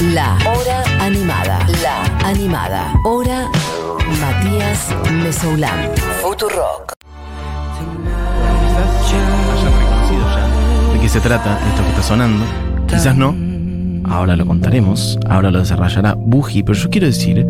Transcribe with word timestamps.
La 0.00 0.38
Hora 0.46 0.84
Animada. 1.00 1.58
La 1.82 2.04
Animada. 2.24 2.94
Hora 3.02 3.50
Matías 4.20 4.94
Mesoulán. 5.10 5.90
Futurock. 6.22 6.94
hayan 9.02 9.80
reconocido 9.80 10.20
ya 10.36 10.92
de 10.92 11.00
qué 11.00 11.08
se 11.08 11.18
trata 11.18 11.58
esto 11.68 11.82
que 11.82 11.88
está 11.88 12.02
sonando. 12.04 12.44
Quizás 12.86 13.16
no. 13.16 13.34
Ahora 14.08 14.36
lo 14.36 14.46
contaremos. 14.46 15.18
Ahora 15.28 15.50
lo 15.50 15.58
desarrollará 15.58 16.14
Buji. 16.14 16.62
Pero 16.62 16.78
yo 16.78 16.90
quiero 16.90 17.08
decir 17.08 17.44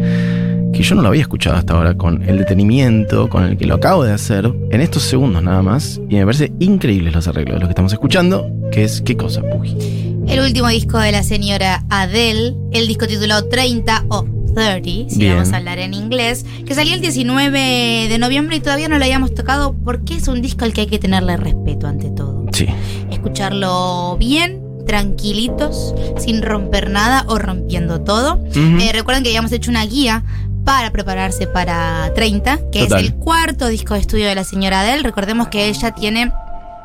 que 0.73 0.83
yo 0.83 0.95
no 0.95 1.03
lo 1.03 1.09
había 1.09 1.21
escuchado 1.21 1.57
hasta 1.57 1.75
ahora 1.75 1.99
con 1.99 2.23
el 2.23 2.39
detenimiento 2.39 3.29
con 3.29 3.45
el 3.45 3.59
que 3.59 3.67
lo 3.67 3.75
acabo 3.75 4.05
de 4.05 4.15
hacer 4.15 4.51
en 4.71 4.81
estos 4.81 5.03
segundos 5.03 5.43
nada 5.43 5.61
más. 5.61 6.01
Y 6.09 6.15
me 6.15 6.25
parece 6.25 6.51
increíbles 6.61 7.13
los 7.13 7.29
arreglos 7.29 7.57
de 7.57 7.61
lo 7.61 7.67
que 7.67 7.73
estamos 7.73 7.93
escuchando. 7.93 8.51
Que 8.73 8.85
es, 8.85 9.03
¿qué 9.03 9.19
cosa, 9.19 9.43
Buji? 9.43 10.08
El 10.29 10.41
último 10.41 10.69
disco 10.69 10.99
de 10.99 11.13
la 11.13 11.23
señora 11.23 11.85
Adele, 11.89 12.55
el 12.73 12.87
disco 12.87 13.07
titulado 13.07 13.49
30 13.49 14.05
o 14.09 14.25
30, 14.55 15.11
si 15.11 15.19
Bien. 15.19 15.37
vamos 15.37 15.53
a 15.53 15.57
hablar 15.57 15.79
en 15.79 15.95
inglés, 15.95 16.45
que 16.67 16.75
salió 16.75 16.95
el 16.95 17.01
19 17.01 18.07
de 18.09 18.19
noviembre 18.19 18.57
y 18.57 18.61
todavía 18.61 18.89
no 18.89 18.99
lo 18.99 19.05
habíamos 19.05 19.35
tocado 19.35 19.75
porque 19.85 20.15
es 20.17 20.29
un 20.29 20.43
disco 20.43 20.65
al 20.65 20.73
que 20.73 20.83
hay 20.83 20.87
que 20.87 20.99
tenerle 20.99 21.37
respeto 21.37 21.87
ante 21.87 22.11
todo. 22.11 22.47
Sí. 22.53 22.67
Escucharlo 23.11 24.17
bien, 24.19 24.61
tranquilitos, 24.87 25.95
sin 26.19 26.43
romper 26.43 26.91
nada 26.91 27.25
o 27.29 27.39
rompiendo 27.39 28.01
todo. 28.01 28.43
Eh, 28.55 28.91
recuerden 28.93 29.23
que 29.23 29.31
habíamos 29.31 29.53
hecho 29.53 29.71
una 29.71 29.85
guía 29.87 30.25
para 30.65 30.91
prepararse 30.93 31.47
para 31.47 32.13
30, 32.15 32.59
que 32.71 32.81
Total. 32.81 33.01
es 33.01 33.07
el 33.11 33.15
cuarto 33.15 33.69
disco 33.69 33.95
de 33.95 34.01
estudio 34.01 34.27
de 34.27 34.35
la 34.35 34.45
señora 34.45 34.81
Adele. 34.81 35.03
Recordemos 35.03 35.49
que 35.49 35.69
ella 35.69 35.93
tiene 35.93 36.33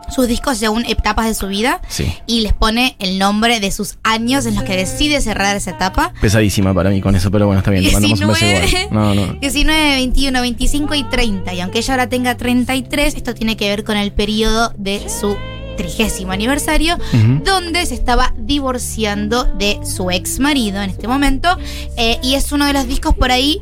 sus 0.10 0.28
discos 0.28 0.58
según 0.58 0.86
etapas 0.86 1.26
de 1.28 1.34
su 1.34 1.48
vida 1.48 1.82
Sí. 1.88 2.14
y 2.28 2.42
les 2.42 2.54
pone 2.54 2.96
el 3.00 3.18
nombre 3.20 3.60
de 3.60 3.72
sus 3.72 3.98
años 4.04 4.46
en 4.46 4.56
los 4.56 4.64
que 4.64 4.76
decide 4.76 5.22
cerrar 5.22 5.56
esa 5.56 5.72
etapa. 5.72 6.14
Pesadísima 6.22 6.74
para 6.74 6.90
mí 6.90 7.02
con 7.02 7.16
eso, 7.16 7.32
pero 7.32 7.46
bueno, 7.48 7.60
está 7.60 7.72
bien. 7.72 7.84
Le 7.84 7.92
mandamos 7.92 8.20
un 8.22 8.28
beso 8.30 8.46
19. 8.46 8.68
igual. 8.88 8.88
No, 8.92 9.16
no. 9.16 9.34
19, 9.40 9.96
21, 9.96 10.42
25 10.42 10.96
y 10.96 11.04
30. 11.06 11.54
Y 11.54 11.62
aunque 11.62 11.80
ella 11.80 11.94
ahora 11.94 12.10
tenga 12.10 12.36
33, 12.38 13.16
esto 13.16 13.34
tiene 13.34 13.58
que 13.58 13.70
ver 13.70 13.84
con 13.84 13.98
el 13.98 14.12
periodo 14.12 14.74
de 14.78 15.08
su 15.10 15.36
trigésimo 15.78 16.32
aniversario, 16.32 16.98
donde 17.44 17.84
se 17.88 17.96
estaba 17.96 18.32
divorciando 18.38 19.44
de 19.46 19.80
su 19.84 20.12
ex 20.12 20.40
marido 20.40 20.82
en 20.84 20.90
este 20.92 21.08
momento. 21.08 21.58
Eh, 21.98 22.20
y 22.22 22.36
es 22.36 22.52
uno 22.52 22.68
de 22.68 22.74
los 22.74 22.88
discos 22.88 23.16
por 23.16 23.32
ahí 23.32 23.60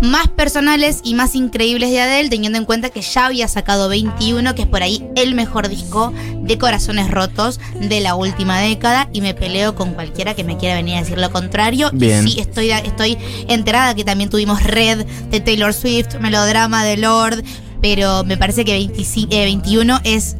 más 0.00 0.28
personales 0.28 1.00
y 1.02 1.14
más 1.14 1.34
increíbles 1.34 1.90
de 1.90 2.00
Adele, 2.00 2.28
teniendo 2.28 2.58
en 2.58 2.64
cuenta 2.64 2.90
que 2.90 3.00
ya 3.02 3.26
había 3.26 3.48
sacado 3.48 3.88
21, 3.88 4.54
que 4.54 4.62
es 4.62 4.68
por 4.68 4.82
ahí 4.82 5.04
el 5.16 5.34
mejor 5.34 5.68
disco 5.68 6.12
de 6.42 6.58
corazones 6.58 7.10
rotos 7.10 7.58
de 7.80 8.00
la 8.00 8.14
última 8.14 8.60
década. 8.60 9.08
Y 9.12 9.20
me 9.20 9.34
peleo 9.34 9.74
con 9.74 9.94
cualquiera 9.94 10.34
que 10.34 10.44
me 10.44 10.56
quiera 10.56 10.76
venir 10.76 10.96
a 10.96 11.00
decir 11.00 11.18
lo 11.18 11.30
contrario. 11.30 11.90
Bien. 11.92 12.26
Y 12.26 12.32
sí, 12.32 12.40
estoy, 12.40 12.70
estoy 12.70 13.18
enterada 13.48 13.94
que 13.94 14.04
también 14.04 14.30
tuvimos 14.30 14.62
Red 14.62 15.04
de 15.30 15.40
Taylor 15.40 15.72
Swift, 15.72 16.14
Melodrama 16.20 16.84
de 16.84 16.96
Lord, 16.96 17.42
pero 17.82 18.24
me 18.24 18.36
parece 18.36 18.64
que 18.64 18.72
25 18.72 19.28
eh, 19.32 19.44
21 19.44 20.00
es 20.04 20.36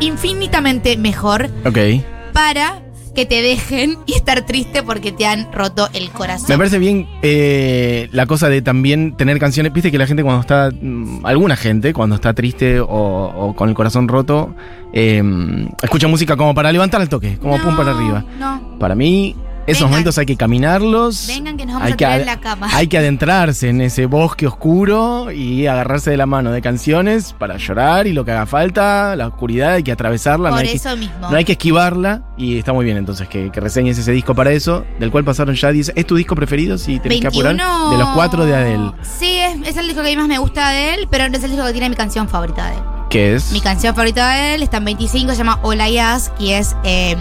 infinitamente 0.00 0.96
mejor 0.96 1.50
Ok. 1.64 1.78
para 2.32 2.82
que 3.16 3.26
te 3.26 3.42
dejen 3.42 3.98
y 4.06 4.12
estar 4.14 4.46
triste 4.46 4.84
porque 4.84 5.10
te 5.10 5.26
han 5.26 5.50
roto 5.52 5.88
el 5.94 6.10
corazón. 6.10 6.46
Me 6.50 6.56
parece 6.56 6.78
bien 6.78 7.08
eh, 7.22 8.08
la 8.12 8.26
cosa 8.26 8.48
de 8.48 8.62
también 8.62 9.16
tener 9.16 9.38
canciones. 9.40 9.72
Viste 9.72 9.90
que 9.90 9.98
la 9.98 10.06
gente 10.06 10.22
cuando 10.22 10.42
está. 10.42 10.70
mm, 10.70 11.26
Alguna 11.26 11.56
gente, 11.56 11.92
cuando 11.92 12.14
está 12.14 12.32
triste 12.34 12.78
o, 12.78 12.86
o 12.88 13.56
con 13.56 13.68
el 13.70 13.74
corazón 13.74 14.06
roto, 14.06 14.54
eh, 14.92 15.22
escucha 15.82 16.06
música 16.06 16.36
como 16.36 16.54
para 16.54 16.70
levantar 16.70 17.00
el 17.00 17.08
toque, 17.08 17.38
como 17.38 17.58
pum 17.58 17.76
para 17.76 17.90
arriba. 17.92 18.24
No, 18.38 18.78
Para 18.78 18.94
mí, 18.94 19.34
esos 19.66 19.80
Vengan. 19.80 19.90
momentos 19.90 20.18
hay 20.18 20.26
que 20.26 20.36
caminarlos. 20.36 21.26
vengan 21.26 21.56
que 21.56 21.66
nos 21.66 21.74
vamos 21.74 21.86
hay 21.86 21.92
a 21.92 21.96
que, 21.96 22.04
tirar 22.04 22.20
en 22.20 22.26
la 22.26 22.40
cama. 22.40 22.68
hay 22.72 22.86
que 22.86 22.98
adentrarse 22.98 23.68
en 23.68 23.80
ese 23.80 24.06
bosque 24.06 24.46
oscuro 24.46 25.30
y 25.32 25.66
agarrarse 25.66 26.10
de 26.10 26.16
la 26.16 26.26
mano 26.26 26.52
de 26.52 26.62
canciones 26.62 27.32
para 27.32 27.56
llorar 27.56 28.06
y 28.06 28.12
lo 28.12 28.24
que 28.24 28.32
haga 28.32 28.46
falta, 28.46 29.16
la 29.16 29.28
oscuridad 29.28 29.72
hay 29.74 29.82
que 29.82 29.92
atravesarla, 29.92 30.50
no 30.50 30.56
Por 30.56 30.64
hay 30.64 30.70
que, 30.70 30.76
eso 30.76 30.96
mismo. 30.96 31.30
no 31.30 31.36
hay 31.36 31.44
que 31.44 31.52
esquivarla 31.52 32.22
y 32.36 32.58
está 32.58 32.72
muy 32.72 32.84
bien 32.84 32.96
entonces 32.96 33.28
que, 33.28 33.50
que 33.50 33.60
reseñes 33.60 33.98
ese 33.98 34.12
disco 34.12 34.34
para 34.34 34.50
eso, 34.52 34.84
del 35.00 35.10
cual 35.10 35.24
pasaron 35.24 35.54
ya 35.54 35.70
10. 35.72 35.92
¿Es 35.96 36.06
tu 36.06 36.14
disco 36.16 36.34
preferido 36.34 36.78
si 36.78 36.98
tenés 37.00 37.20
que 37.20 37.26
apurar? 37.28 37.54
21 37.56 37.90
De 37.90 37.98
los 37.98 38.08
cuatro 38.10 38.44
de 38.46 38.54
Adele. 38.54 38.92
Sí, 39.02 39.38
es, 39.38 39.56
es 39.68 39.76
el 39.76 39.86
disco 39.88 40.02
que 40.02 40.16
más 40.16 40.28
me 40.28 40.38
gusta 40.38 40.70
de 40.70 40.94
él, 40.94 41.08
pero 41.10 41.28
no 41.28 41.36
es 41.36 41.42
el 41.44 41.50
disco 41.50 41.66
que 41.66 41.72
tiene 41.72 41.88
mi 41.90 41.96
canción 41.96 42.28
favorita 42.28 42.66
de 42.70 42.74
él. 42.76 42.82
¿Qué 43.10 43.34
es? 43.34 43.52
Mi 43.52 43.60
canción 43.60 43.94
favorita 43.94 44.30
de 44.30 44.54
él 44.56 44.62
está 44.62 44.78
en 44.78 44.84
25, 44.86 45.30
se 45.32 45.36
llama 45.38 45.60
I 45.64 45.98
Ask 45.98 46.32
y 46.40 46.52
es. 46.52 46.74
eh, 46.84 47.16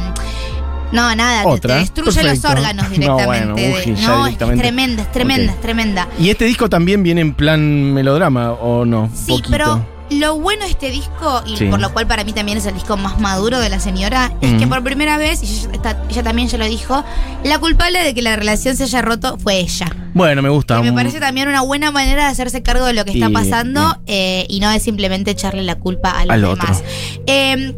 no, 0.92 1.16
nada, 1.16 1.44
te- 1.60 1.68
destruye 1.68 2.22
Perfecto. 2.22 2.48
los 2.48 2.58
órganos 2.58 2.86
No, 2.90 2.90
directamente. 2.92 3.26
bueno, 3.26 3.56
de- 3.56 3.72
uji, 3.92 3.92
no, 4.06 4.28
es 4.28 4.38
tremenda, 4.38 5.04
es 5.04 5.12
tremenda, 5.12 5.52
es 5.54 5.62
tremenda. 5.62 6.08
¿Y 6.20 6.30
este 6.30 6.46
disco 6.46 6.70
también 6.70 7.04
viene 7.04 7.22
en 7.22 7.34
plan 7.34 7.94
melodrama 7.94 8.52
o 8.54 8.86
no? 8.86 9.10
Sí, 9.14 9.26
Poquito. 9.32 9.50
pero 9.52 9.96
lo 10.12 10.40
bueno 10.40 10.66
de 10.66 10.70
este 10.72 10.92
disco, 10.92 11.42
y 11.48 11.58
Sí. 11.58 11.66
por 11.66 11.80
lo 11.80 11.92
cual 11.92 12.06
para 12.06 12.24
mí 12.24 12.32
también 12.32 12.60
es 12.60 12.66
el 12.68 12.76
disco 12.76 12.96
más 12.96 13.20
maduro 13.20 13.60
de 13.60 13.70
la 13.70 13.80
señora, 13.80 14.32
es 14.40 14.54
Mm. 14.54 14.58
que 14.60 14.68
por 14.68 14.84
primera 14.84 15.18
vez, 15.18 15.42
y 15.42 15.68
ella, 16.12 16.24
también 16.24 16.48
ya 16.48 16.60
lo 16.60 16.66
dijo, 16.66 17.04
la 17.44 17.58
culpable 17.58 18.04
de 18.04 18.14
que 18.14 18.22
la 18.22 18.36
relación 18.36 18.76
se 18.78 18.84
haya 18.84 19.02
roto 19.02 19.38
fue 19.40 19.58
ella. 19.60 19.88
Bueno, 20.14 20.42
me 20.44 20.50
gusta. 20.50 20.78
Que 20.78 20.84
me 20.84 20.92
Mm, 20.92 20.96
parece 20.96 21.20
también 21.20 21.48
una 21.48 21.62
buena 21.62 21.90
manera 21.92 22.26
de 22.26 22.30
hacerse 22.30 22.62
cargo 22.62 22.86
de 22.86 22.94
lo 22.94 23.04
que 23.04 23.12
está 23.12 23.30
pasando 23.32 23.98
eh, 24.06 24.46
y 24.48 24.60
no 24.60 24.70
de 24.70 24.80
simplemente 24.80 25.32
echarle 25.32 25.64
la 25.64 25.76
culpa 25.76 26.12
a 26.12 26.26
los 26.26 26.34
Al 26.36 26.42
demás. 26.42 26.60
otro. 26.60 27.24
Eh, 27.26 27.76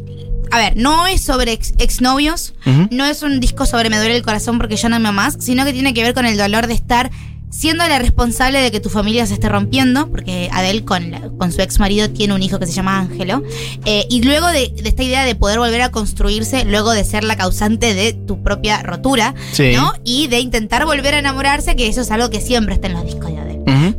a 0.51 0.57
ver, 0.59 0.75
no 0.77 1.07
es 1.07 1.21
sobre 1.21 1.51
ex- 1.53 1.73
exnovios, 1.79 2.53
Ujú. 2.65 2.87
no 2.91 3.05
es 3.05 3.23
un 3.23 3.39
disco 3.39 3.65
sobre 3.65 3.89
me 3.89 3.97
duele 3.97 4.15
el 4.15 4.23
corazón 4.23 4.57
porque 4.57 4.75
yo 4.75 4.89
no 4.89 4.99
me 4.99 5.11
más, 5.11 5.37
sino 5.39 5.65
que 5.65 5.73
tiene 5.73 5.93
que 5.93 6.03
ver 6.03 6.13
con 6.13 6.25
el 6.25 6.37
dolor 6.37 6.67
de 6.67 6.73
estar 6.73 7.09
siendo 7.49 7.87
la 7.87 7.97
responsable 7.97 8.59
de 8.59 8.71
que 8.71 8.81
tu 8.81 8.89
familia 8.89 9.25
se 9.25 9.33
esté 9.35 9.47
rompiendo, 9.47 10.09
porque 10.11 10.49
Adele 10.51 10.83
con, 10.83 11.11
la- 11.11 11.21
con 11.39 11.51
su 11.53 11.61
ex 11.61 11.79
marido 11.79 12.09
tiene 12.09 12.33
un 12.35 12.43
hijo 12.43 12.59
que 12.59 12.65
se 12.67 12.73
llama 12.73 12.99
Ángelo, 12.99 13.41
eh, 13.85 14.05
y 14.09 14.21
luego 14.21 14.47
de, 14.47 14.69
de 14.75 14.89
esta 14.89 15.01
idea 15.03 15.23
de 15.23 15.33
poder 15.33 15.57
volver 15.57 15.81
a 15.81 15.89
construirse, 15.89 16.65
luego 16.65 16.91
de 16.91 17.05
ser 17.05 17.23
la 17.23 17.37
causante 17.37 17.93
de 17.93 18.11
tu 18.13 18.43
propia 18.43 18.83
rotura, 18.83 19.33
Sí. 19.53 19.71
¿no? 19.73 19.93
Y 20.03 20.27
de 20.27 20.39
intentar 20.41 20.85
volver 20.85 21.13
a 21.15 21.19
enamorarse, 21.19 21.75
que 21.77 21.87
eso 21.87 22.01
es 22.01 22.11
algo 22.11 22.29
que 22.29 22.41
siempre 22.41 22.75
está 22.75 22.87
en 22.87 22.93
los 22.93 23.05
discos 23.05 23.31
de 23.31 23.37
Adele. 23.39 23.46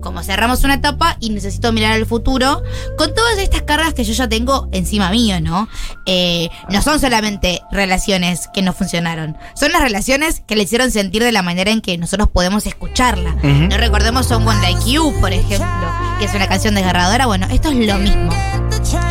Como 0.00 0.22
cerramos 0.22 0.64
una 0.64 0.74
etapa 0.74 1.16
y 1.20 1.30
necesito 1.30 1.72
mirar 1.72 1.92
al 1.92 2.06
futuro, 2.06 2.62
con 2.96 3.14
todas 3.14 3.38
estas 3.38 3.62
cargas 3.62 3.94
que 3.94 4.04
yo 4.04 4.12
ya 4.12 4.28
tengo 4.28 4.68
encima 4.72 5.10
mío, 5.10 5.40
¿no? 5.40 5.68
Eh, 6.06 6.48
no 6.70 6.82
son 6.82 7.00
solamente 7.00 7.60
relaciones 7.70 8.48
que 8.52 8.62
no 8.62 8.72
funcionaron, 8.72 9.36
son 9.54 9.72
las 9.72 9.82
relaciones 9.82 10.42
que 10.46 10.56
le 10.56 10.62
hicieron 10.62 10.90
sentir 10.90 11.22
de 11.22 11.32
la 11.32 11.42
manera 11.42 11.70
en 11.70 11.80
que 11.80 11.98
nosotros 11.98 12.28
podemos 12.28 12.66
escucharla. 12.66 13.36
No 13.42 13.76
recordemos 13.76 14.26
Someone 14.26 14.60
Like 14.60 14.90
You, 14.90 15.12
por 15.20 15.32
ejemplo, 15.32 15.92
que 16.18 16.24
es 16.24 16.34
una 16.34 16.48
canción 16.48 16.74
desgarradora. 16.74 17.26
Bueno, 17.26 17.46
esto 17.50 17.70
es 17.70 17.76
lo 17.86 17.98
mismo. 17.98 18.57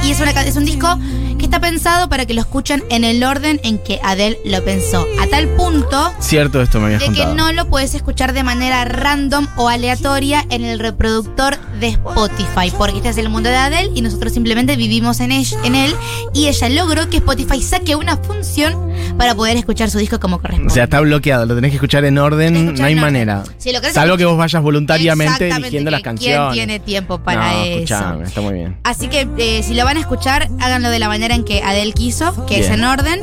Y 0.03 0.11
es, 0.11 0.19
una, 0.19 0.31
es 0.31 0.55
un 0.55 0.66
disco 0.66 1.00
que 1.38 1.45
está 1.45 1.59
pensado 1.59 2.09
para 2.09 2.25
que 2.25 2.33
lo 2.33 2.41
escuchen 2.41 2.83
en 2.89 3.03
el 3.03 3.23
orden 3.23 3.59
en 3.63 3.78
que 3.78 4.00
Adele 4.03 4.39
lo 4.45 4.63
pensó. 4.63 5.05
A 5.22 5.28
tal 5.28 5.47
punto 5.50 6.11
Cierto, 6.19 6.61
esto 6.61 6.79
me 6.79 6.85
habías 6.88 7.01
de 7.01 7.07
que 7.11 7.25
no 7.35 7.51
lo 7.51 7.67
puedes 7.69 7.94
escuchar 7.94 8.33
de 8.33 8.44
manera 8.44 8.85
random 8.85 9.47
o 9.57 9.69
aleatoria 9.69 10.45
en 10.50 10.63
el 10.66 10.79
reproductor 10.79 11.57
de 11.79 11.89
Spotify, 11.89 12.72
porque 12.77 12.97
este 12.97 13.09
es 13.09 13.17
el 13.17 13.29
mundo 13.29 13.50
de 13.50 13.56
Adele 13.57 13.91
y 13.94 14.01
nosotros 14.01 14.33
simplemente 14.33 14.75
vivimos 14.75 15.19
en, 15.19 15.31
ell- 15.31 15.57
en 15.63 15.75
él 15.75 15.94
y 16.33 16.47
ella 16.47 16.69
logró 16.69 17.09
que 17.09 17.17
Spotify 17.17 17.61
saque 17.61 17.95
una 17.95 18.17
función 18.17 18.87
para 19.18 19.35
poder 19.35 19.58
escuchar 19.58 19.90
su 19.90 19.97
disco 19.97 20.19
como 20.19 20.40
corresponde. 20.40 20.72
O 20.72 20.74
sea, 20.74 20.85
está 20.85 21.00
bloqueado, 21.00 21.46
lo 21.46 21.56
tenés 21.56 21.72
que 21.72 21.75
escuchar 21.75 22.06
en 22.06 22.18
orden, 22.18 22.53
que 22.53 22.59
escuchar 22.59 22.80
no 22.80 22.85
hay 22.85 22.94
en 22.94 23.00
manera. 23.00 23.44
Si 23.58 23.72
lo 23.72 23.80
Salvo 23.80 23.90
escuchar- 23.90 24.18
que 24.18 24.25
vos 24.25 24.38
vayas 24.38 24.62
voluntariamente 24.62 25.50
eligiendo 25.50 25.90
que 25.90 25.91
las 25.91 26.02
canciones. 26.02 26.53
¿Quién 26.53 26.68
tiene 26.68 26.80
tiempo 26.80 27.19
para 27.19 27.52
no, 27.53 27.63
eso? 27.63 27.74
escuchame, 27.74 28.24
está 28.25 28.41
muy 28.41 28.53
bien. 28.53 28.78
Así 28.84 29.07
que 29.07 29.28
eh, 29.38 29.63
si 29.63 29.74
lo 29.74 29.86
van 29.86 29.97
a 29.97 30.00
escuchar, 30.00 30.50
háganlo 30.59 30.90
de 30.90 31.00
la 31.00 31.07
manera 31.07 31.36
en 31.36 31.44
que 31.44 31.62
Adele 31.62 31.94
quiso, 31.94 32.46
que 32.46 32.59
es 32.59 32.69
en 32.69 32.84
orden. 32.84 33.19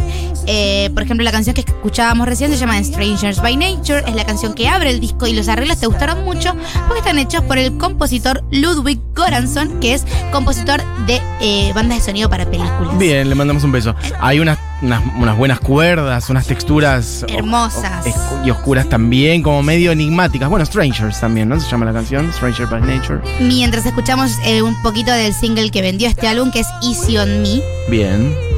Eh, 0.46 0.90
por 0.92 1.02
ejemplo, 1.02 1.24
la 1.24 1.32
canción 1.32 1.54
que 1.54 1.62
escuchábamos 1.62 2.28
recién 2.28 2.50
se 2.50 2.56
llama 2.58 2.82
Strangers 2.82 3.40
by 3.40 3.56
Nature, 3.56 4.02
es 4.06 4.14
la 4.14 4.24
canción 4.26 4.54
que 4.54 4.68
abre 4.68 4.90
el 4.90 5.00
disco 5.00 5.26
y 5.26 5.32
los 5.32 5.48
arreglos 5.48 5.78
te 5.80 5.86
gustaron 5.86 6.24
mucho 6.24 6.54
porque 6.86 6.98
están 6.98 7.18
hechos 7.18 7.42
por 7.44 7.58
el 7.58 7.76
compositor 7.78 8.44
Ludwig 8.50 9.00
Göransson, 9.14 9.80
que 9.80 9.94
es 9.94 10.04
compositor 10.32 10.82
de 11.06 11.20
eh, 11.40 11.72
bandas 11.74 11.98
de 11.98 12.04
sonido 12.04 12.28
para 12.28 12.44
películas. 12.50 12.98
Bien, 12.98 13.28
le 13.28 13.34
mandamos 13.34 13.64
un 13.64 13.72
beso. 13.72 13.94
Hay 14.20 14.40
unas, 14.40 14.58
unas, 14.84 15.02
unas 15.16 15.36
buenas 15.36 15.60
cuerdas, 15.60 16.28
unas 16.30 16.46
texturas 16.46 17.24
Hermosas. 17.28 18.06
o- 18.06 18.46
y 18.46 18.50
oscuras 18.50 18.88
también, 18.88 19.42
como 19.42 19.62
medio 19.62 19.92
enigmáticas. 19.92 20.48
Bueno, 20.48 20.64
Strangers 20.66 21.20
también, 21.20 21.48
¿no? 21.48 21.58
Se 21.58 21.70
llama 21.70 21.86
la 21.86 21.92
canción, 21.92 22.32
Stranger 22.32 22.66
by 22.66 22.80
Nature. 22.82 23.20
Mientras 23.40 23.86
escuchamos 23.86 24.32
eh, 24.44 24.62
un 24.62 24.80
poquito 24.82 25.10
del 25.12 25.32
single 25.34 25.70
que 25.70 25.82
vendió 25.82 26.08
este 26.08 26.28
álbum, 26.28 26.50
que 26.50 26.60
es 26.60 26.68
Easy 26.82 27.16
on 27.18 27.42
Me. 27.42 27.60
Bien. 27.88 28.53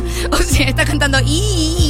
¿No? 0.00 0.08
O 0.38 0.42
sea, 0.42 0.68
está 0.68 0.84
cantando 0.84 1.18
y, 1.20 1.24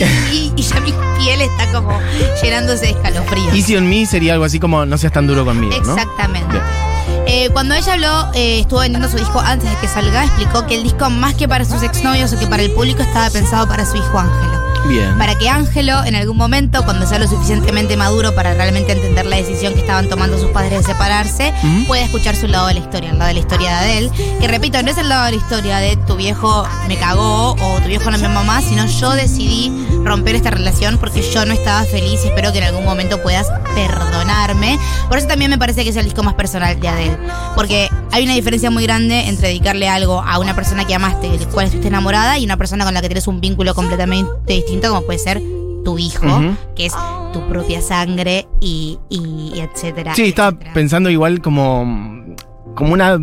y, 0.01 0.05
y, 0.33 0.53
y 0.57 0.63
ya 0.63 0.81
mi 0.81 0.93
piel 1.19 1.41
está 1.41 1.71
como 1.73 1.99
llenándose 2.43 2.87
de 2.87 2.91
escalofríos. 2.93 3.55
Easy 3.55 3.77
on 3.77 3.89
Me 3.89 4.07
sería 4.07 4.33
algo 4.35 4.45
así 4.45 4.59
como 4.59 4.85
no 4.87 4.99
seas 4.99 5.13
tan 5.13 5.27
duro 5.27 5.45
conmigo, 5.45 5.75
¿no? 5.85 5.93
Exactamente. 5.93 6.53
Bien. 6.53 6.89
Eh, 7.27 7.51
cuando 7.53 7.75
ella 7.75 7.93
habló, 7.93 8.33
eh, 8.35 8.61
estuvo 8.61 8.81
vendiendo 8.81 9.09
su 9.09 9.17
disco 9.17 9.41
antes 9.41 9.71
de 9.71 9.77
que 9.77 9.89
salga, 9.89 10.25
explicó 10.25 10.67
que 10.67 10.77
el 10.77 10.83
disco 10.83 11.11
más 11.11 11.35
que 11.35 11.47
para 11.47 11.65
sus 11.65 11.83
exnovios 11.83 12.33
o 12.33 12.39
que 12.39 12.47
para 12.47 12.63
el 12.63 12.71
público 12.71 13.03
estaba 13.03 13.29
pensado 13.31 13.69
para 13.69 13.85
su 13.85 13.97
hijo 13.97 14.19
Ángelo. 14.19 14.68
Bien. 14.87 15.17
Para 15.19 15.35
que 15.35 15.49
Ángelo, 15.49 16.05
en 16.05 16.15
algún 16.15 16.37
momento, 16.37 16.85
cuando 16.85 17.07
sea 17.07 17.19
lo 17.19 17.27
suficientemente 17.29 17.97
maduro 17.97 18.35
para 18.35 18.55
realmente 18.55 18.93
entender 18.93 19.27
la 19.27 19.37
decisión 19.37 19.75
que 19.75 19.81
estaban 19.81 20.09
tomando 20.09 20.39
sus 20.39 20.51
padres 20.51 20.79
de 20.79 20.83
separarse, 20.93 21.53
Ujú. 21.63 21.87
pueda 21.89 22.03
escuchar 22.05 22.37
su 22.37 22.47
lado 22.47 22.69
de 22.69 22.75
la 22.75 22.81
historia, 22.81 23.11
el 23.11 23.19
lado 23.19 23.29
de 23.29 23.35
la 23.35 23.41
historia 23.41 23.71
de 23.71 23.77
Adele. 23.77 24.11
Que 24.41 24.49
repito, 24.49 24.83
no 24.83 24.91
es 24.91 24.99
el 24.99 25.09
lado 25.09 25.25
de 25.27 25.33
la 25.33 25.37
historia 25.37 25.79
de 25.79 25.97
tu 26.07 26.17
viejo 26.17 26.67
me 26.87 26.97
cagó 26.97 27.53
o 27.53 27.81
tu 27.81 27.89
viejo 27.89 28.11
no 28.11 28.19
me 28.19 28.27
amó 28.27 28.45
más, 28.45 28.65
sino 28.65 28.87
yo 28.87 29.11
decidí 29.13 29.71
romper 30.05 30.35
esta 30.35 30.51
relación 30.51 30.99
porque 30.99 31.23
yo 31.23 31.45
no 31.45 31.53
estaba 31.53 31.85
feliz 31.85 32.21
y 32.25 32.29
espero 32.29 32.53
que 32.53 32.59
en 32.59 32.65
algún 32.65 32.85
momento 32.85 33.23
puedas 33.23 33.47
perdonarme. 33.75 34.79
Por 35.09 35.19
eso 35.19 35.27
también 35.27 35.51
me 35.51 35.59
parece 35.59 35.85
que 35.85 35.91
es 35.91 35.97
el 35.97 36.05
disco 36.05 36.23
más 36.23 36.35
personal 36.35 36.79
de 36.81 36.89
Adele. 36.89 37.19
Porque 37.55 37.89
hay 38.13 38.25
una 38.25 38.35
diferencia 38.35 38.71
muy 38.71 38.85
grande 38.85 39.29
entre 39.29 39.49
dedicarle 39.49 39.89
algo 39.89 40.21
a 40.21 40.39
una 40.39 40.55
persona 40.55 40.87
que 40.87 40.95
amaste, 40.95 41.29
de 41.29 41.39
la 41.39 41.47
cual 41.47 41.67
estuviste 41.67 41.89
enamorada, 41.89 42.39
y 42.39 42.45
una 42.45 42.57
persona 42.57 42.85
con 42.85 42.95
la 42.95 43.01
que 43.01 43.09
tienes 43.09 43.27
un 43.27 43.41
vínculo 43.41 43.75
completamente 43.75 44.31
distinto, 44.47 44.89
como 44.89 45.03
puede 45.03 45.19
ser 45.19 45.43
tu 45.85 45.99
hijo, 45.99 46.27
que 46.75 46.87
es 46.87 46.95
tu 47.33 47.47
propia 47.49 47.81
sangre 47.81 48.47
y, 48.61 48.99
y, 49.09 49.53
y 49.55 49.61
etcétera. 49.61 50.15
Sí, 50.15 50.29
estaba 50.29 50.59
pensando 50.75 51.11
igual 51.11 51.41
como, 51.41 52.35
como 52.75 52.93
una, 52.93 53.19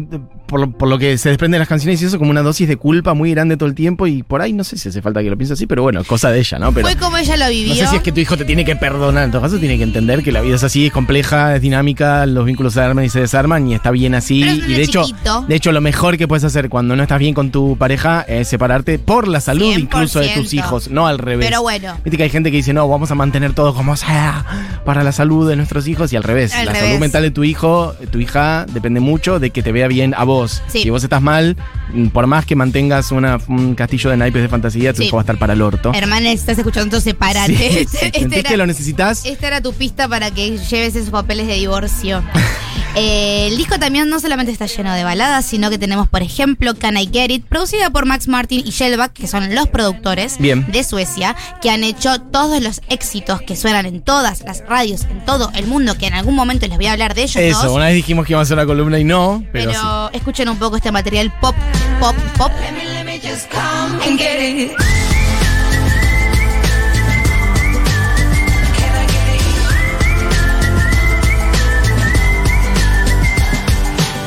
por, 0.46 0.60
lo- 0.60 0.72
por 0.72 0.88
lo 0.90 0.98
que 0.98 1.18
se 1.18 1.30
desprende 1.30 1.56
de 1.56 1.60
las 1.60 1.68
canciones 1.68 2.02
y 2.02 2.06
eso, 2.06 2.18
como 2.20 2.32
una 2.32 2.42
dosis 2.42 2.68
de 2.68 2.78
culpa 2.78 3.14
muy 3.14 3.32
grande 3.32 3.58
todo 3.58 3.68
el 3.70 3.76
tiempo 3.76 4.08
y 4.08 4.24
por 4.24 4.42
ahí 4.42 4.54
no 4.54 4.64
sé 4.64 4.78
si 4.78 4.90
hace 4.90 5.02
falta 5.02 5.22
que 5.24 5.30
lo 5.30 5.38
piense 5.38 5.54
así, 5.54 5.66
pero 5.68 5.82
bueno, 5.84 6.04
cosa 6.04 6.30
de 6.32 6.40
ella, 6.40 6.60
¿no? 6.60 6.72
Pero 6.72 6.88
Fue 6.88 6.96
como 6.98 7.18
ella 7.18 7.38
lo 7.38 7.50
vivió. 7.50 7.70
no 7.74 7.80
sé 7.80 7.88
si 7.88 7.96
es 7.98 8.02
que 8.02 8.12
tu 8.12 8.20
hijo 8.20 8.38
te 8.38 8.46
tiene 8.46 8.64
que 8.66 8.76
perdonar, 8.76 9.26
en 9.26 9.32
todo 9.32 9.42
caso 9.42 9.58
tiene 9.58 9.78
que 9.78 9.84
entender 9.84 10.24
que 10.24 10.32
la 10.32 10.42
vida 10.42 10.56
es 10.56 10.64
así, 10.64 10.88
es 10.88 10.92
compleja, 10.94 11.56
es 11.56 11.62
dinámica, 11.62 12.26
los 12.26 12.46
vínculos 12.46 12.74
se 12.74 12.82
arman 12.82 13.06
y 13.06 13.10
se 13.10 13.20
desarman 13.22 13.68
y 13.70 13.74
está 13.74 13.92
bien 13.92 14.16
así. 14.16 14.42
Pero 14.42 14.54
es 14.64 14.70
y 14.70 14.74
de 14.74 14.82
hecho, 14.84 15.06
de 15.48 15.56
hecho 15.56 15.72
lo 15.72 15.82
mejor 15.82 16.18
que 16.18 16.28
puedes 16.28 16.44
hacer 16.44 16.70
cuando 16.70 16.96
no 16.96 17.04
estás 17.04 17.20
bien 17.20 17.34
con 17.34 17.52
tu 17.52 17.78
pareja 17.78 18.22
es 18.22 18.48
separarte 18.48 19.00
por 19.00 19.28
la 19.28 19.42
salud 19.42 19.74
100%. 19.74 19.80
incluso 19.80 20.20
de 20.20 20.30
tus 20.30 20.54
hijos, 20.54 20.90
no 20.90 21.08
al 21.08 21.20
revés. 21.20 21.48
Pero 21.48 21.62
bueno. 21.62 21.96
Viste 22.04 22.18
que 22.18 22.24
hay 22.24 22.30
gente 22.30 22.52
que 22.52 22.58
dice, 22.58 22.74
no, 22.74 22.88
vamos 22.88 23.12
a 23.12 23.16
mantener 23.16 23.54
todo 23.54 23.74
como 23.74 23.96
sea 23.96 24.46
para 24.86 25.04
la 25.04 25.12
salud 25.12 25.48
de 25.50 25.56
nuestros 25.56 25.88
hijos 25.88 26.12
y 26.14 26.16
al 26.16 26.24
revés. 26.24 26.54
Al 26.54 26.66
la 26.66 26.74
revés. 26.74 26.88
salud 26.90 27.00
mental 27.02 27.24
de 27.24 27.32
tu 27.32 27.44
hijo, 27.44 27.94
tu 28.12 28.20
hija, 28.20 28.66
depende 28.72 29.00
mucho 29.00 29.40
de 29.40 29.50
que 29.50 29.64
te 29.64 29.72
vea 29.72 29.88
bien 29.88 30.14
a 30.16 30.24
vos. 30.24 30.35
Sí. 30.68 30.84
Si 30.84 30.90
vos 30.90 31.04
estás 31.04 31.22
mal, 31.22 31.56
mm, 31.94 32.08
por 32.08 32.28
más 32.28 32.46
que 32.46 32.56
mantengas 32.56 33.12
una- 33.12 33.40
un 33.48 33.76
castillo 33.76 34.10
de 34.10 34.18
naipes 34.18 34.42
de 34.42 34.50
fantasía, 34.50 34.94
tu 34.94 35.02
Sí. 35.02 35.08
hijo 35.08 35.16
va 35.18 35.22
a 35.22 35.24
estar 35.24 35.38
para 35.38 35.54
el 35.54 35.62
orto. 35.62 35.92
Hermana, 35.94 36.30
si 36.30 36.36
estás 36.36 36.58
escuchando, 36.58 36.86
entonces 36.86 37.04
sepárate. 37.12 37.56
Sí, 37.56 37.64
Este- 37.64 37.86
sí, 37.86 37.98
este 38.06 38.20
¿Sentís 38.20 38.38
era- 38.40 38.50
que 38.50 38.58
lo 38.58 38.66
necesitas? 38.68 39.26
Esta 39.26 39.48
era 39.48 39.62
tu 39.62 39.74
pista 39.74 40.08
para 40.08 40.32
que 40.32 40.58
lleves 40.58 40.96
esos 40.96 41.10
papeles 41.10 41.48
de 41.48 41.56
divorcio. 41.56 42.24
Eh, 42.96 43.48
el 43.48 43.58
disco 43.58 43.78
también 43.78 44.10
no 44.10 44.20
solamente 44.20 44.52
está 44.52 44.66
lleno 44.68 44.94
de 44.94 45.04
baladas, 45.04 45.46
sino 45.46 45.70
que 45.70 45.78
tenemos, 45.78 46.08
por 46.08 46.22
ejemplo, 46.22 46.74
Can 46.76 46.98
I 46.98 47.10
Get 47.12 47.30
It, 47.30 47.46
producida 47.46 47.90
por 47.90 48.06
Max 48.06 48.28
Martin 48.28 48.64
y 48.66 48.72
Shellback, 48.72 49.14
que 49.14 49.28
son 49.28 49.54
los 49.54 49.68
productores 49.68 50.38
Bien. 50.40 50.66
de 50.72 50.84
Suecia, 50.84 51.36
que 51.62 51.70
han 51.70 51.84
hecho 51.84 52.22
todos 52.22 52.62
los 52.62 52.82
éxitos 52.90 53.42
que 53.42 53.56
suenan 53.56 53.86
en 53.86 54.02
todas 54.02 54.42
las 54.42 54.66
radios, 54.66 55.04
en 55.04 55.26
todo 55.26 55.52
el 55.56 55.68
mundo, 55.68 55.98
que 55.98 56.08
en 56.08 56.14
algún 56.14 56.36
momento 56.36 56.68
les 56.68 56.78
voy 56.78 56.88
a 56.88 56.94
hablar 56.94 57.16
de 57.16 57.24
ellos 57.24 57.36
Eso, 57.36 57.64
dos. 57.64 57.72
una 57.76 57.86
vez 57.86 57.96
dijimos 57.96 58.26
que 58.26 58.34
íbamos 58.34 58.46
a 58.46 58.48
hacer 58.48 58.58
una 58.58 58.66
columna 58.66 58.98
y 59.00 59.04
no, 59.04 59.44
pero, 59.52 59.72
Pero 59.72 60.10
escuchen 60.14 60.50
un 60.50 60.58
poco 60.58 60.78
este 60.78 60.92
material 60.92 61.34
pop, 61.42 61.56
pop, 62.00 62.16
pop. 62.38 62.52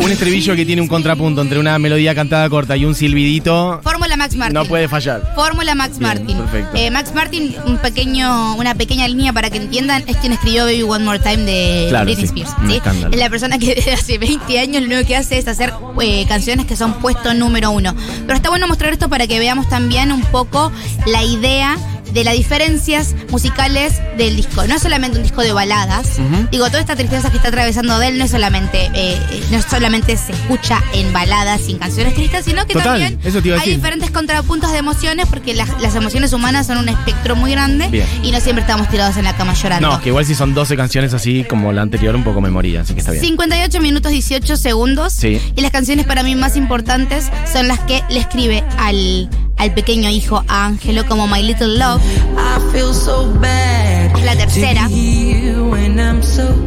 Un 0.00 0.12
estribillo 0.12 0.55
que 0.55 0.65
tiene 0.65 0.81
un 0.81 0.89
contrapunto 0.89 1.43
entre 1.43 1.59
una 1.59 1.79
melodía 1.79 2.15
cantada 2.15 2.49
corta 2.49 2.77
y 2.77 2.85
un 2.85 2.95
silbidito 2.95 3.81
Fórmula 3.83 4.17
Max 4.17 4.37
Martin. 4.37 4.55
no 4.55 4.65
puede 4.65 4.89
fallar. 4.89 5.33
Fórmula 5.35 5.75
Max 5.75 5.99
Bien, 5.99 6.03
Martin. 6.09 6.39
perfecto. 6.39 6.71
Eh, 6.77 6.91
Max 6.91 7.12
Martin, 7.15 7.55
un 7.67 7.79
pequeño, 7.79 8.55
una 8.55 8.75
pequeña 8.77 9.09
línea 9.09 9.33
para 9.33 9.50
que 9.50 9.59
entiendan, 9.59 10.05
es 10.06 10.17
quien 10.19 10.33
escribió 10.33 10.65
Baby 10.65 10.83
One 10.83 11.05
More 11.05 11.19
Time 11.19 11.39
de 11.39 11.87
Claro, 11.89 12.05
Britney 12.06 12.27
sí, 12.29 12.41
Spears. 12.43 12.50
¿sí? 12.69 12.81
Es 13.12 13.19
la 13.19 13.29
persona 13.29 13.59
que 13.59 13.75
desde 13.75 13.93
hace 13.93 14.19
20 14.19 14.59
años 14.61 14.83
lo 14.83 14.89
único 14.95 15.06
que 15.09 15.17
hace 15.17 15.39
es 15.39 15.49
hacer 15.49 15.73
eh, 16.00 16.25
canciones 16.29 16.67
que 16.67 16.77
son 16.77 16.95
puesto 17.00 17.35
número 17.35 17.71
uno. 17.73 17.95
Pero 18.27 18.35
está 18.37 18.50
bueno 18.50 18.69
mostrar 18.69 18.93
esto 18.93 19.09
para 19.09 19.27
que 19.27 19.39
veamos 19.41 19.69
también 19.69 20.12
un 20.12 20.23
poco 20.23 20.73
la 21.06 21.25
idea 21.25 21.77
de 22.13 22.25
las 22.25 22.35
diferencias 22.35 23.15
musicales 23.31 24.01
del 24.17 24.37
disco. 24.37 24.67
No 24.67 24.75
es 24.77 24.83
solamente 24.83 25.17
un 25.19 25.23
disco 25.23 25.43
de 25.43 25.53
baladas. 25.53 26.19
Digo, 26.51 26.67
toda 26.67 26.81
esta 26.81 26.97
tristeza 26.97 27.31
que 27.31 27.37
está 27.37 27.49
atravesando 27.49 27.99
de 27.99 28.09
él 28.09 28.19
no 28.19 28.25
es 28.25 28.31
solamente, 28.31 28.91
eh, 28.95 29.19
no 29.51 29.61
solamente 29.63 30.17
se 30.17 30.33
escucha 30.33 30.83
en 30.95 31.13
baladas 31.13 31.69
y 31.69 31.73
en 31.73 31.79
canciones 31.79 32.15
tristes, 32.15 32.45
sino 32.45 32.67
que 32.67 32.75
Total, 32.75 33.01
también 33.01 33.21
eso 33.25 33.41
te 33.43 33.49
iba 33.49 33.57
a 33.57 33.61
hay 33.61 33.67
decir. 33.67 33.77
diferentes 33.77 34.11
contrapuntos 34.11 34.73
de 34.73 34.79
emociones 34.79 35.27
porque 35.29 35.55
las, 35.55 35.69
las 35.81 35.95
emociones 35.95 36.33
humanas 36.33 36.67
son 36.67 36.79
un 36.79 36.89
espectro 36.89 37.37
muy 37.37 37.51
grande 37.53 37.89
Bien. 37.89 38.07
y 38.23 38.31
no 38.33 38.41
siempre 38.41 38.63
estamos 38.63 38.89
tirados 38.89 39.17
en 39.17 39.25
la 39.25 39.37
cama 39.37 39.55
llorando. 39.55 39.91
No, 39.91 40.01
que 40.01 40.09
igual 40.09 40.25
si 40.25 40.35
son 40.35 40.55
12 40.55 40.77
canciones 40.77 41.15
así 41.15 41.45
como 41.45 41.73
la 41.73 41.83
anterior, 41.83 42.15
un 42.15 42.25
poco 42.25 42.41
me 42.41 42.51
moría, 42.51 42.83
así 42.83 42.95
que 42.95 43.01
está 43.01 43.13
bien. 43.13 43.23
58 43.25 43.81
minutos 43.81 44.13
18 44.13 44.57
segundos. 44.57 45.13
Sí. 45.13 45.41
Y 45.57 45.61
las 45.61 45.71
canciones 45.71 46.07
para 46.07 46.23
mí 46.23 46.35
más 46.35 46.57
importantes 46.57 47.31
son 47.51 47.69
las 47.69 47.79
que 47.81 48.03
le 48.11 48.21
escribe 48.21 48.65
al, 48.79 49.29
al 49.59 49.75
pequeño 49.75 50.09
hijo, 50.09 50.45
a 50.49 50.67
Ángelo, 50.67 51.05
como 51.07 51.27
My 51.27 51.43
Little 51.43 51.79
Love, 51.79 52.01
I 52.37 52.73
feel 52.73 52.95
so 52.95 53.31
bad. 53.41 54.17
Es 54.17 54.25
la 54.25 54.37
tercera. 54.37 54.89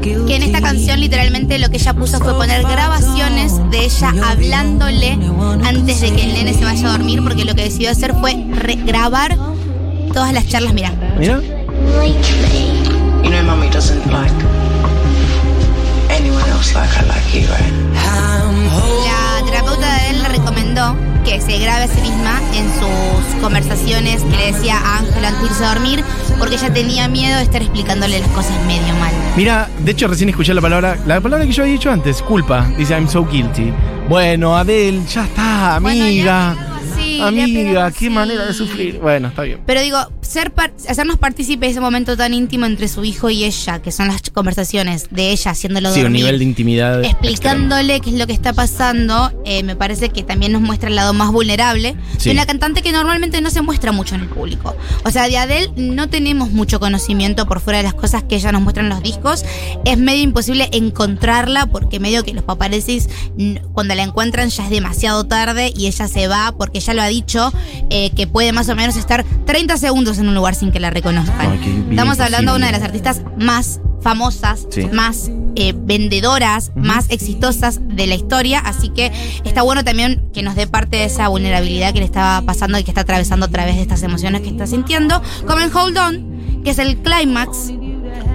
que 0.02 0.36
en 0.36 0.44
esta 0.44 0.62
canción 0.62 1.00
literalmente 1.00 1.58
lo 1.60 1.70
que 1.70 1.78
ella 1.78 1.94
puso 1.94 2.20
fue 2.20 2.34
poner 2.34 2.64
grabaciones 2.64 3.54
de 3.72 3.86
ella 3.86 4.14
hablándole 4.26 5.18
antes 5.64 6.02
de 6.02 6.12
que 6.12 6.24
el 6.24 6.34
nene 6.34 6.54
se 6.54 6.64
vaya 6.64 6.88
a 6.88 6.92
dormir, 6.92 7.22
porque 7.24 7.46
lo 7.46 7.56
que 7.56 7.64
decidió 7.64 7.92
hacer 7.92 8.14
fue 8.16 8.36
grabar 8.86 9.38
todas 10.14 10.34
las 10.34 10.48
charlas, 10.48 10.74
mira. 10.74 10.92
Mira, 11.18 11.40
You 13.24 13.30
know, 13.30 13.44
Mummy 13.44 13.70
doesn't 13.70 14.06
like 14.12 14.34
anyone 16.10 16.44
else 16.50 16.74
like 16.74 16.90
I 16.98 17.04
like 17.08 17.34
you, 17.34 17.48
right? 17.48 17.72
I'm 17.96 18.68
La 19.06 19.46
terapeuta 19.46 19.96
de 19.96 20.10
él 20.10 20.24
le 20.24 20.30
recomendó 20.30 20.96
que 21.24 21.40
se 21.42 21.58
grabe 21.60 21.84
a 21.84 21.88
sí 21.88 22.02
misma 22.02 22.40
en 22.56 22.66
sus 22.74 23.42
conversaciones 23.42 24.22
que 24.24 24.38
le 24.38 24.52
decía 24.52 24.78
a 24.78 25.00
Ángela 25.00 25.30
antes 25.30 25.42
de 25.42 25.48
irse 25.48 25.66
a 25.66 25.74
dormir, 25.74 26.04
porque 26.40 26.56
ella 26.56 26.74
tenía 26.74 27.08
miedo 27.08 27.38
de 27.38 27.44
estar 27.44 27.62
explicándole 27.62 28.20
las 28.20 28.30
cosas 28.30 28.54
medio 28.66 28.94
mal. 28.96 29.12
mira, 29.36 29.70
de 29.80 29.92
hecho 29.92 30.08
recién 30.08 30.30
escuché 30.30 30.54
la 30.54 30.62
palabra, 30.62 30.98
la 31.06 31.22
palabra 31.22 31.46
que 31.46 31.52
yo 31.52 31.64
había 31.64 31.74
dicho 31.74 31.92
antes, 31.92 32.22
culpa, 32.22 32.68
dice 32.78 32.94
I'm 32.94 33.08
so 33.08 33.26
guilty. 33.26 33.72
Bueno, 34.10 34.58
Adel, 34.58 35.06
ya 35.08 35.24
está, 35.26 35.76
amiga. 35.76 36.56
amiga, 37.22 37.92
qué 37.92 38.10
manera 38.10 38.46
de 38.46 38.54
sufrir. 38.54 39.00
Bueno, 39.00 39.30
está 39.30 39.44
bien. 39.44 39.62
Pero 39.66 39.82
digo, 39.82 39.98
ser 40.32 40.52
par- 40.52 40.74
hacernos 40.88 41.18
partícipe 41.18 41.66
de 41.66 41.72
ese 41.72 41.82
momento 41.82 42.16
tan 42.18 42.34
íntimo 42.34 42.66
entre 42.66 42.88
su 42.88 43.04
hijo 43.04 43.30
y 43.30 43.44
ella, 43.44 43.82
que 43.82 43.92
son 43.92 44.08
las 44.08 44.22
conversaciones 44.30 45.08
de 45.12 45.32
ella 45.32 45.52
haciéndolo 45.52 45.94
Sí, 45.94 46.02
un 46.04 46.14
nivel 46.14 46.40
de 46.40 46.46
intimidad. 46.46 47.04
extremo. 47.04 47.20
explicándole 47.30 48.00
qué 48.00 48.10
es 48.12 48.16
lo 48.18 48.28
que 48.28 48.34
está 48.34 48.54
pasando, 48.54 49.32
eh, 49.46 49.64
me 49.64 49.76
parece 49.76 50.10
que 50.10 50.24
también 50.24 50.52
nos 50.54 50.62
muestra 50.62 50.90
el 50.90 50.96
lado 50.96 51.14
más 51.14 51.32
vulnerable 51.32 51.96
Sí. 52.18 52.30
de 52.30 52.32
una 52.36 52.46
cantante 52.46 52.82
que 52.82 52.92
normalmente 52.92 53.42
no 53.42 53.50
se 53.50 53.62
muestra 53.62 53.92
mucho 53.92 54.16
en 54.16 54.22
el 54.22 54.28
público. 54.28 54.76
O 55.06 55.12
sea, 55.12 55.28
de 55.28 55.38
Adele 55.38 55.72
no 55.76 56.10
tenemos 56.10 56.52
mucho 56.52 56.80
conocimiento 56.80 57.46
por 57.46 57.60
fuera 57.60 57.78
de 57.80 57.84
las 57.84 57.94
cosas 57.94 58.24
que 58.24 58.36
ella 58.36 58.52
nos 58.52 58.62
muestra 58.62 58.84
en 58.84 58.90
los 58.90 59.04
discos. 59.04 59.44
Es 59.86 59.98
medio 59.98 60.22
imposible 60.24 60.70
encontrarla 60.72 61.66
porque 61.68 62.00
medio 62.00 62.24
que 62.24 62.34
los 62.34 62.44
paparazzis 62.44 63.10
cuando 63.74 63.96
la 63.96 64.04
encuentran 64.04 64.50
ya 64.50 64.64
es 64.64 64.70
demasiado 64.70 65.26
tarde 65.26 65.72
y 65.76 65.88
ella 65.88 66.08
se 66.08 66.28
va 66.28 66.54
porque 66.58 66.80
ya 66.80 66.94
lo 66.94 67.02
ha 67.02 67.08
dicho 67.08 67.52
eh, 67.90 68.12
que 68.16 68.28
puede 68.28 68.52
más 68.54 68.70
o 68.70 68.76
menos 68.76 68.96
estar 68.96 69.26
30 69.46 69.78
segundos 69.78 70.18
en 70.22 70.30
un 70.30 70.36
lugar 70.36 70.56
sin 70.56 70.72
que 70.72 70.80
la 70.80 70.90
reconozcan. 70.90 71.52
Ay, 71.52 71.86
Estamos 71.90 72.20
hablando 72.20 72.52
de 72.54 72.58
una 72.58 72.68
de 72.68 72.72
las 72.74 72.82
artistas 72.84 73.22
más 73.38 73.80
famosas, 74.02 74.66
Sí. 74.72 74.88
más 74.92 75.30
eh, 75.56 75.74
vendedoras, 75.76 76.72
más 76.76 77.06
exitosas 77.10 77.80
de 77.84 78.08
la 78.08 78.16
historia, 78.16 78.60
así 78.60 78.90
que 78.90 79.12
está 79.44 79.62
bueno 79.62 79.84
también 79.84 80.30
que 80.34 80.42
nos 80.44 80.56
dé 80.56 80.66
parte 80.66 80.98
de 80.98 81.06
esa 81.06 81.28
vulnerabilidad 81.28 81.94
que 81.94 82.00
le 82.00 82.06
estaba 82.06 82.42
pasando 82.42 82.80
y 82.80 82.84
que 82.84 82.92
está 82.92 83.02
atravesando 83.02 83.46
a 83.46 83.50
través 83.50 83.76
de 83.76 83.82
estas 83.82 84.02
emociones 84.04 84.42
que 84.42 84.48
está 84.50 84.66
sintiendo, 84.66 85.22
como 85.46 85.60
en 85.60 85.76
Hold 85.76 85.98
On, 85.98 86.64
que 86.64 86.72
es 86.72 86.80
el 86.80 86.98
clímax 86.98 87.72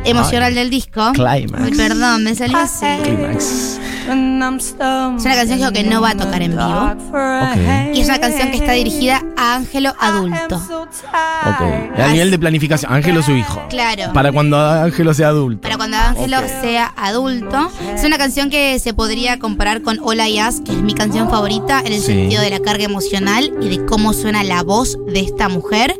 emocional 0.04 0.54
del 0.54 0.70
disco. 0.70 1.12
Clímax. 1.14 1.76
Perdón, 1.76 2.22
me 2.24 2.34
salió 2.34 2.58
así. 2.58 2.86
Clímax. 3.02 3.80
When 4.08 4.42
I'm 4.42 4.60
stumbling 4.60 5.18
Es 5.18 5.24
una 5.24 5.34
canción 5.34 5.72
que 5.72 5.84
no 5.84 6.00
va 6.00 6.10
a 6.10 6.16
tocar 6.16 6.42
en 6.42 6.52
vivo. 6.52 6.62
Ok. 6.62 7.94
Y 7.94 8.00
es 8.00 8.08
una 8.08 8.18
canción 8.18 8.50
que 8.50 8.56
está 8.56 8.72
dirigida 8.72 9.22
a 9.36 9.54
Ángelo 9.56 9.94
adulto. 10.00 10.56
Ok. 10.56 11.98
A 11.98 12.08
nivel 12.12 12.30
de 12.30 12.38
planificación, 12.38 12.92
Ángelo 12.92 13.22
su 13.22 13.32
hijo. 13.32 13.62
Claro. 13.68 14.12
Para 14.12 14.32
cuando 14.32 14.58
Ángelo 14.58 15.14
sea 15.14 15.28
adulto. 15.28 15.62
Para 15.62 15.76
cuando 15.76 15.95
Ángelo 16.08 16.38
Ok. 16.38 16.44
sea 16.62 16.92
adulto. 16.96 17.70
Es 17.94 18.04
una 18.04 18.18
canción 18.18 18.50
que 18.50 18.78
se 18.78 18.94
podría 18.94 19.38
comparar 19.38 19.82
con 19.82 19.98
Hola 20.02 20.28
Yas, 20.28 20.60
que 20.64 20.72
es 20.72 20.78
mi 20.82 20.94
canción 20.94 21.28
favorita 21.30 21.80
en 21.84 21.92
el 21.92 22.00
Sí. 22.00 22.06
sentido 22.06 22.42
de 22.42 22.50
la 22.50 22.60
carga 22.60 22.84
emocional 22.84 23.52
y 23.60 23.68
de 23.68 23.84
cómo 23.86 24.12
suena 24.12 24.44
la 24.44 24.62
voz 24.62 24.96
de 25.06 25.20
esta 25.20 25.48
mujer. 25.48 25.94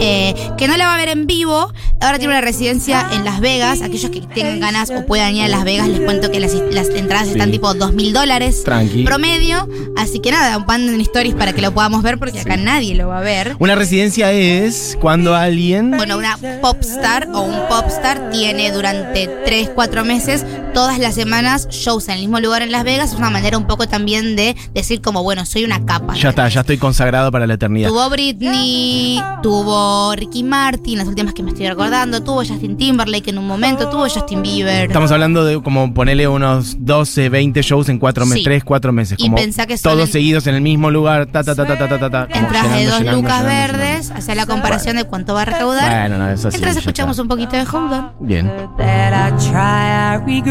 Eh, 0.00 0.34
que 0.56 0.66
no 0.68 0.76
la 0.76 0.86
va 0.86 0.94
a 0.94 0.98
ver 0.98 1.08
en 1.10 1.26
vivo. 1.26 1.72
Ahora 2.00 2.18
tiene 2.18 2.32
una 2.32 2.40
residencia 2.40 3.06
en 3.12 3.24
Las 3.24 3.40
Vegas. 3.40 3.82
Aquellos 3.82 4.10
que 4.10 4.20
tengan 4.22 4.60
ganas 4.60 4.90
o 4.90 5.04
puedan 5.06 5.36
ir 5.36 5.44
a 5.44 5.48
Las 5.48 5.64
Vegas, 5.64 5.88
les 5.88 6.00
cuento 6.00 6.30
que 6.30 6.40
las, 6.40 6.52
las 6.70 6.88
entradas 6.88 7.26
Sí. 7.26 7.32
están 7.32 7.50
tipo 7.50 7.74
dos 7.74 7.92
mil 7.92 8.12
dólares 8.12 8.62
promedio. 9.04 9.68
Así 9.96 10.20
que 10.20 10.30
nada, 10.30 10.58
manden 10.60 11.00
stories 11.02 11.34
para 11.34 11.52
que 11.52 11.60
lo 11.60 11.72
podamos 11.72 12.02
ver 12.02 12.18
porque 12.18 12.40
acá 12.40 12.56
nadie 12.56 12.94
lo 12.94 13.08
va 13.08 13.18
a 13.18 13.22
ver. 13.22 13.56
Una 13.58 13.74
residencia 13.74 14.32
es 14.32 14.96
cuando 15.00 15.34
alguien. 15.34 15.90
Bueno, 15.90 16.16
una 16.16 16.38
popstar 16.62 17.28
o 17.34 17.40
un 17.42 17.68
popstar 17.68 18.30
tiene 18.30 18.72
durante 18.72 19.26
tres, 19.50 19.68
cuatro 19.74 20.04
meses 20.04 20.46
todas 20.72 20.98
las 20.98 21.14
semanas 21.14 21.68
shows 21.70 22.08
en 22.08 22.14
el 22.14 22.20
mismo 22.20 22.40
lugar 22.40 22.62
en 22.62 22.72
Las 22.72 22.84
Vegas. 22.84 23.12
Es 23.12 23.18
una 23.18 23.30
manera 23.30 23.58
un 23.58 23.66
poco 23.66 23.86
también 23.86 24.36
de 24.36 24.56
decir 24.74 25.00
como, 25.00 25.22
bueno, 25.22 25.44
soy 25.46 25.64
una 25.64 25.84
capa. 25.84 26.14
Ya 26.14 26.30
está, 26.30 26.48
ya 26.48 26.60
estoy 26.60 26.78
consagrado 26.78 27.30
para 27.30 27.46
la 27.46 27.54
eternidad. 27.54 27.88
Tuvo 27.88 28.08
Britney, 28.10 29.22
tuvo 29.42 30.14
Ricky 30.14 30.42
Martin, 30.42 30.98
las 30.98 31.08
últimas 31.08 31.34
que 31.34 31.42
me 31.42 31.50
estoy 31.50 31.68
recordando, 31.68 32.22
tuvo 32.22 32.38
Justin 32.38 32.76
Timberlake 32.76 33.30
en 33.30 33.38
un 33.38 33.46
momento, 33.46 33.88
tuvo 33.88 34.08
Justin 34.08 34.42
Bieber. 34.42 34.86
Estamos 34.86 35.10
hablando 35.10 35.44
de 35.44 35.62
como 35.62 35.92
ponerle 35.92 36.28
unos 36.28 36.76
12, 36.78 37.28
20 37.28 37.62
shows 37.62 37.88
en 37.88 37.98
cuatro 37.98 38.24
meses, 38.26 38.38
sí. 38.38 38.44
3, 38.44 38.64
4 38.64 38.92
meses. 38.92 39.18
Como 39.18 39.36
pensá 39.36 39.66
que 39.66 39.76
son 39.76 39.92
Todos 39.92 40.10
seguidos 40.10 40.46
en 40.46 40.54
el 40.54 40.60
mismo 40.60 40.90
lugar, 40.90 41.26
ta, 41.26 41.42
ta, 41.42 41.54
ta, 41.54 41.66
ta, 41.66 41.76
ta, 41.76 41.98
ta, 41.98 42.10
ta. 42.10 42.28
En 42.30 42.48
traje 42.48 42.86
dos 42.86 43.02
lucas 43.02 43.44
verdes, 43.44 44.08
llenando. 44.08 44.34
la 44.34 44.46
comparación 44.46 44.96
de 44.96 45.04
cuánto 45.04 45.34
va 45.34 45.42
a 45.42 45.44
recaudar. 45.46 46.08
Bueno, 46.08 46.28
eso 46.30 46.50
sí, 46.50 46.58
Mientras 46.58 46.76
escuchamos 46.76 47.18
un 47.18 47.28
poquito 47.28 47.56
de 47.56 47.62
Hold 47.62 47.92
On. 47.92 48.12
Bien. 48.20 48.50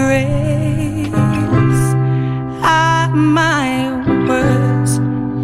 Regret. 0.10 1.14
I'm 2.64 3.34
my 3.34 3.68
worst 4.28 5.00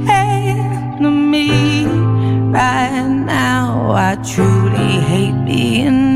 enemy. 0.10 1.86
Right 2.52 3.08
now, 3.08 3.92
I 3.92 4.16
truly 4.24 5.00
hate 5.12 5.46
being 5.46 6.15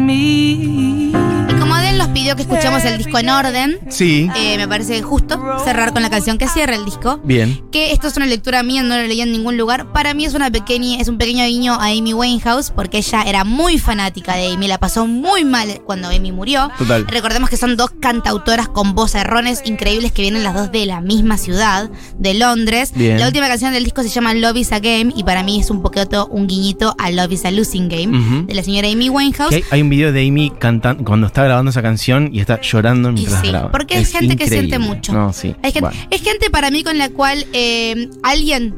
pidió 2.36 2.36
que 2.36 2.42
escuchemos 2.54 2.84
el 2.86 2.98
disco 2.98 3.18
en 3.20 3.30
orden, 3.30 3.80
Sí, 3.90 4.30
eh, 4.36 4.58
me 4.58 4.68
parece 4.68 5.02
justo 5.02 5.40
cerrar 5.64 5.94
con 5.94 6.02
la 6.02 6.10
canción 6.10 6.38
que 6.38 6.48
cierra 6.48 6.76
el 6.76 6.86
disco. 6.86 7.20
bien. 7.24 7.64
Que 7.72 7.92
esto 7.92 8.08
es 8.08 8.18
una 8.18 8.26
lectura 8.26 8.62
mía, 8.64 8.84
no 8.84 8.96
lo 8.98 9.04
leí 9.08 9.22
en 9.22 9.32
ningún 9.32 9.58
lugar. 9.58 9.92
Para 9.94 10.14
mí 10.14 10.26
es 10.26 10.34
una 10.34 10.52
pequeña, 10.52 11.00
es 11.00 11.08
un 11.08 11.18
pequeño 11.18 11.46
guiño 11.46 11.74
a 11.74 11.86
Amy 11.88 12.14
Winehouse, 12.14 12.72
porque 12.72 12.98
ella 13.00 13.24
era 13.24 13.44
muy 13.44 13.78
fanática 13.80 14.36
de 14.36 14.52
Amy, 14.54 14.68
la 14.68 14.78
pasó 14.80 15.08
muy 15.08 15.46
mal 15.46 15.82
cuando 15.86 16.10
Amy 16.10 16.32
murió. 16.32 16.70
Total. 16.78 17.06
Recordemos 17.08 17.50
que 17.50 17.58
son 17.58 17.76
dos 17.78 17.92
cantautoras 18.00 18.68
con 18.68 18.94
vocerrones 18.96 19.62
increíbles 19.66 20.12
que 20.12 20.22
vienen 20.22 20.44
las 20.44 20.54
dos 20.54 20.72
de 20.72 20.86
la 20.86 21.02
misma 21.02 21.38
ciudad, 21.38 21.90
de 22.18 22.34
Londres. 22.34 22.92
Bien. 22.96 23.20
La 23.20 23.28
última 23.28 23.48
canción 23.48 23.72
del 23.74 23.84
disco 23.84 24.04
se 24.04 24.10
llama 24.10 24.34
Love 24.34 24.58
is 24.58 24.72
a 24.72 24.80
Game 24.80 25.14
y 25.16 25.24
para 25.24 25.44
mí 25.44 25.60
es 25.60 25.70
un 25.70 25.82
poquito 25.82 26.28
un 26.28 26.48
guiñito 26.48 26.96
a 26.98 27.12
Love 27.12 27.32
is 27.34 27.46
a 27.46 27.52
Losing 27.52 27.90
Game 27.90 28.46
de 28.46 28.54
la 28.54 28.64
señora 28.64 28.88
Amy 28.88 29.10
Winehouse. 29.10 29.56
Hay 29.72 29.82
un 29.82 29.90
video 29.90 30.12
de 30.12 30.28
Amy 30.28 30.52
cantando 30.60 31.04
cuando 31.04 31.28
está 31.28 31.44
grabando 31.44 31.72
esa 31.72 31.82
canción 31.82 32.19
y 32.32 32.40
está 32.42 32.60
llorando 32.62 33.10
Y 33.10 33.14
mientras 33.14 33.42
sí, 33.42 33.48
graba. 33.48 33.72
porque 33.72 34.00
es, 34.00 34.12
gente 34.12 34.36
que 34.36 34.48
siente 34.48 34.78
mucho. 34.80 35.14
No, 35.14 35.32
sí. 35.34 35.56
Hay 35.64 35.72
gente- 35.72 35.90
Bueno. 35.90 36.08
Es 36.12 36.22
gente 36.22 36.50
para 36.50 36.70
mí 36.72 36.84
con 36.84 36.98
la 36.98 37.10
cual 37.10 37.46
eh, 37.54 38.10
alguien, 38.24 38.76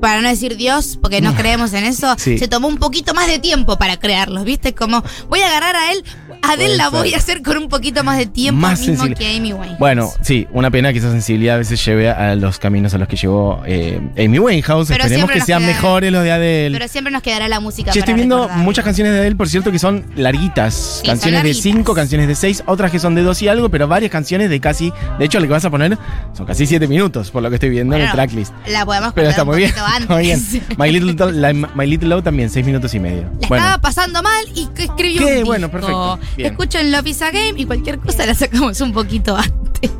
para 0.00 0.20
no 0.20 0.28
decir 0.28 0.56
Dios, 0.56 0.98
porque 1.00 1.20
no 1.20 1.34
creemos 1.36 1.72
en 1.72 1.84
eso, 1.84 2.14
Sí. 2.18 2.38
se 2.38 2.48
tomó 2.48 2.68
un 2.68 2.76
poquito 2.76 3.14
más 3.14 3.26
de 3.26 3.38
tiempo 3.38 3.76
para 3.78 3.96
crearlos, 3.98 4.44
¿viste? 4.44 4.74
Como 4.74 5.02
voy 5.28 5.40
a 5.40 5.46
agarrar 5.48 5.74
a 5.76 5.92
él, 5.92 6.04
Adele 6.42 6.64
Puede 6.66 6.76
la 6.76 6.88
voy 6.90 7.14
a 7.14 7.16
hacer 7.16 7.42
con 7.42 7.56
un 7.58 7.68
poquito 7.68 8.04
más 8.04 8.18
de 8.18 8.26
tiempo 8.26 8.60
Más 8.60 8.80
mismo 8.86 9.06
que 9.14 9.36
Amy 9.36 9.52
Winehouse. 9.52 9.78
Bueno, 9.78 10.12
sí, 10.20 10.46
una 10.52 10.70
pena 10.70 10.92
que 10.92 10.98
esa 10.98 11.10
sensibilidad 11.10 11.56
a 11.56 11.58
veces 11.58 11.84
lleve 11.84 12.10
a 12.10 12.34
los 12.36 12.58
caminos 12.58 12.94
a 12.94 12.98
los 12.98 13.08
que 13.08 13.16
llevó 13.16 13.62
eh, 13.66 14.00
Amy 14.18 14.38
Winehouse. 14.38 14.88
Pero 14.88 15.04
Esperemos 15.04 15.30
que 15.30 15.40
sean 15.40 15.64
mejores 15.66 16.12
los 16.12 16.22
de 16.22 16.32
Adele. 16.32 16.76
Pero 16.78 16.88
siempre 16.88 17.12
nos 17.12 17.22
quedará 17.22 17.48
la 17.48 17.60
música. 17.60 17.90
Para 17.90 17.98
estoy 18.00 18.14
viendo 18.14 18.48
muchas 18.48 18.84
canciones 18.84 19.12
de 19.12 19.20
Adele, 19.20 19.36
por 19.36 19.48
cierto, 19.48 19.70
que 19.72 19.78
son 19.78 20.04
larguitas. 20.16 20.74
Sí, 21.02 21.06
canciones 21.06 21.20
son 21.20 21.30
de 21.30 21.48
larguitas. 21.48 21.62
5, 21.62 21.94
canciones 21.94 22.28
de 22.28 22.34
6, 22.34 22.62
otras 22.66 22.90
que 22.90 22.98
son 22.98 23.14
de 23.14 23.22
2 23.22 23.42
y 23.42 23.48
algo, 23.48 23.68
pero 23.68 23.88
varias 23.88 24.10
canciones 24.10 24.50
de 24.50 24.60
casi. 24.60 24.92
De 25.18 25.24
hecho, 25.24 25.40
lo 25.40 25.46
que 25.46 25.52
vas 25.52 25.64
a 25.64 25.70
poner 25.70 25.98
son 26.32 26.46
casi 26.46 26.66
7 26.66 26.86
minutos, 26.88 27.30
por 27.30 27.42
lo 27.42 27.48
que 27.48 27.56
estoy 27.56 27.70
viendo 27.70 27.96
en 27.96 28.02
el 28.02 28.10
tracklist. 28.12 28.52
La 28.68 28.84
podemos 28.86 29.12
Pero 29.14 29.28
está 29.30 29.44
muy 29.44 29.58
bien. 29.58 29.72
antes. 30.08 30.52
Bien. 30.52 30.64
My 30.78 30.90
Little, 30.90 31.32
la- 31.32 31.52
My 31.52 31.86
Little 31.86 32.08
Love 32.08 32.24
también, 32.24 32.50
6 32.50 32.64
minutos 32.66 32.94
y 32.94 33.00
medio. 33.00 33.22
La 33.40 33.48
Bueno, 33.48 33.64
estaba 33.64 33.78
pasando 33.80 34.22
mal 34.22 34.44
y 34.54 34.68
escribió 34.78 35.26
¿Qué? 35.26 35.38
un 35.38 35.44
Bueno, 35.44 35.66
disco. 35.68 35.80
perfecto. 35.80 36.18
Bien. 36.36 36.52
Escuchen 36.52 36.90
Love 36.92 37.06
is 37.06 37.22
a 37.22 37.30
Game 37.30 37.54
y 37.56 37.64
cualquier 37.66 37.98
cosa 37.98 38.26
la 38.26 38.34
sacamos 38.34 38.80
un 38.80 38.92
poquito 38.92 39.36
antes. 39.36 39.90